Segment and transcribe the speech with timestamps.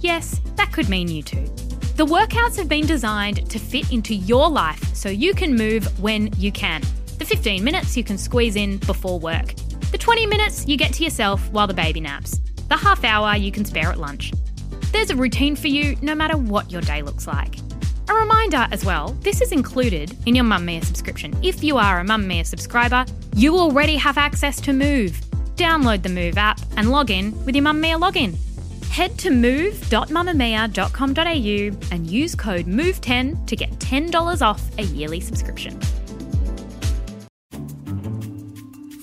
[0.00, 1.44] Yes, that could mean you too.
[1.96, 6.30] The workouts have been designed to fit into your life so you can move when
[6.36, 6.82] you can.
[7.18, 9.54] The 15 minutes you can squeeze in before work.
[9.90, 12.40] The 20 minutes you get to yourself while the baby naps.
[12.68, 14.32] The half hour you can spare at lunch.
[14.92, 17.56] There's a routine for you no matter what your day looks like.
[18.08, 21.36] A reminder as well, this is included in your Mamamia subscription.
[21.42, 25.20] If you are a Mamamia subscriber, you already have access to Move.
[25.56, 28.36] Download the Move app and log in with your Mamamia login.
[28.90, 35.80] Head to move.mamamia.com.au and use code MOVE10 to get $10 off a yearly subscription.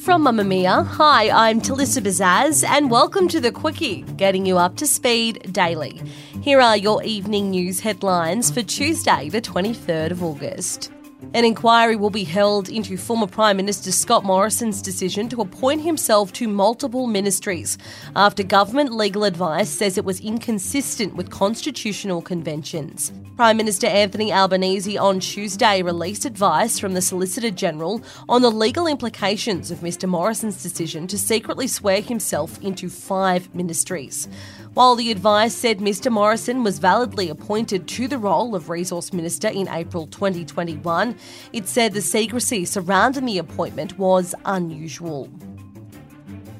[0.05, 4.85] From Mamamia, hi, I'm Talissa Bazaz, and welcome to The Quicky, getting you up to
[4.85, 5.99] speed daily.
[6.41, 10.91] Here are your evening news headlines for Tuesday, the 23rd of August.
[11.33, 16.31] An inquiry will be held into former Prime Minister Scott Morrison's decision to appoint himself
[16.33, 17.77] to multiple ministries
[18.15, 23.11] after government legal advice says it was inconsistent with constitutional conventions.
[23.35, 28.87] Prime Minister Anthony Albanese on Tuesday released advice from the Solicitor General on the legal
[28.87, 34.29] implications of Mr Morrison's decision to secretly swear himself into five ministries.
[34.75, 39.47] While the advice said Mr Morrison was validly appointed to the role of Resource Minister
[39.47, 41.15] in April 2021,
[41.53, 45.29] it said the secrecy surrounding the appointment was unusual.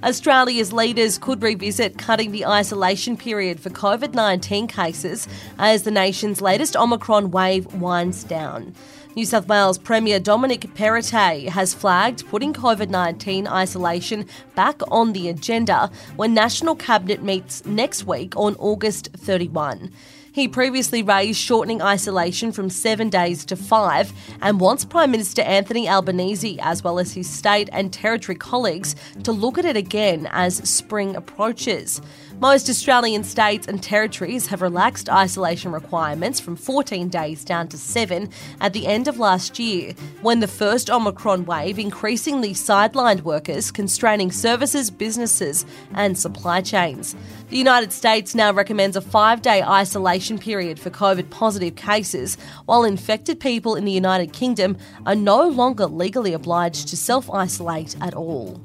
[0.02, 6.40] Australia's leaders could revisit cutting the isolation period for COVID 19 cases as the nation's
[6.40, 8.74] latest Omicron wave winds down.
[9.16, 14.26] New South Wales Premier Dominic Perrottet has flagged putting COVID 19 isolation
[14.56, 19.90] back on the agenda when National Cabinet meets next week on August 31.
[20.34, 25.88] He previously raised shortening isolation from seven days to five and wants Prime Minister Anthony
[25.88, 30.58] Albanese, as well as his state and territory colleagues, to look at it again as
[30.70, 32.02] spring approaches.
[32.40, 38.30] Most Australian states and territories have relaxed isolation requirements from 14 days down to 7
[38.60, 44.34] at the end of last year, when the first Omicron wave increasingly sidelined workers, constraining
[44.34, 47.16] services, businesses, and supply chains.
[47.50, 52.84] The United States now recommends a five day isolation period for COVID positive cases, while
[52.84, 58.14] infected people in the United Kingdom are no longer legally obliged to self isolate at
[58.14, 58.60] all.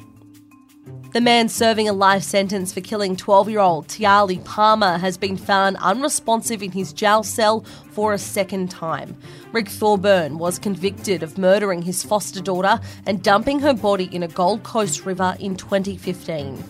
[1.12, 5.36] The man serving a life sentence for killing 12 year old Tiahleigh Palmer has been
[5.36, 9.16] found unresponsive in his jail cell for a second time.
[9.50, 14.28] Rick Thorburn was convicted of murdering his foster daughter and dumping her body in a
[14.28, 16.62] Gold Coast river in 2015.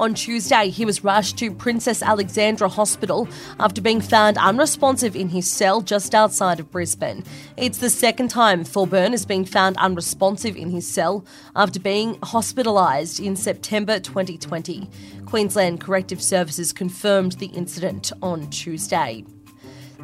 [0.00, 3.28] On Tuesday, he was rushed to Princess Alexandra Hospital
[3.60, 7.22] after being found unresponsive in his cell just outside of Brisbane.
[7.56, 11.24] It's the second time Thorburn has been found unresponsive in his cell
[11.54, 14.90] after being hospitalised in September 2020.
[15.26, 19.24] Queensland Corrective Services confirmed the incident on Tuesday.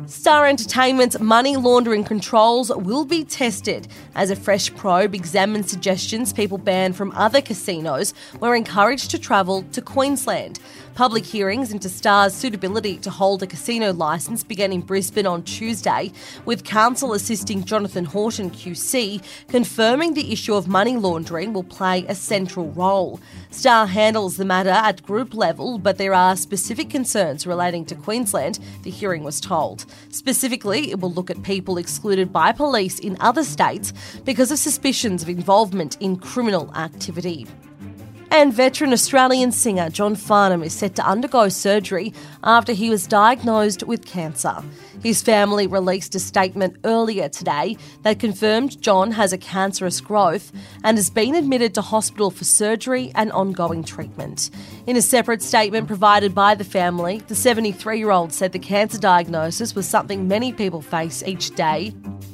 [0.07, 6.59] Star Entertainment's money laundering controls will be tested as a fresh probe examines suggestions people
[6.59, 10.59] banned from other casinos were encouraged to travel to Queensland.
[10.95, 16.13] Public hearings into Star's suitability to hold a casino licence began in Brisbane on Tuesday,
[16.45, 22.15] with counsel assisting Jonathan Horton QC confirming the issue of money laundering will play a
[22.15, 23.21] central role.
[23.53, 28.61] Star handles the matter at group level, but there are specific concerns relating to Queensland,
[28.85, 29.87] the hearing was told.
[30.11, 33.93] Specifically, it will look at people excluded by police in other states
[34.25, 37.47] because of suspicions of involvement in criminal activity.
[38.33, 42.15] And veteran Australian singer John Farnham is set to undergo surgery
[42.45, 44.55] after he was diagnosed with cancer.
[45.03, 50.53] His family released a statement earlier today that confirmed John has a cancerous growth
[50.85, 54.51] and has been admitted to hospital for surgery and ongoing treatment.
[54.87, 58.99] In a separate statement provided by the family, the 73 year old said the cancer
[58.99, 61.93] diagnosis was something many people face each day.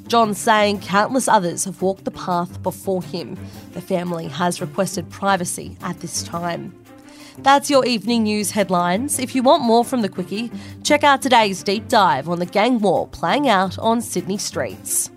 [0.09, 3.37] John saying countless others have walked the path before him.
[3.73, 6.75] The family has requested privacy at this time.
[7.39, 9.19] That's your evening news headlines.
[9.19, 10.51] If you want more from the Quicky,
[10.83, 15.11] check out today's deep dive on the gang war playing out on Sydney streets.